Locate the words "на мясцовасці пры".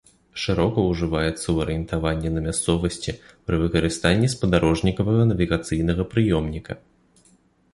2.37-3.59